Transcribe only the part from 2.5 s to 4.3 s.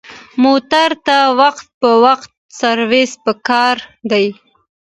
سروس پکار دی.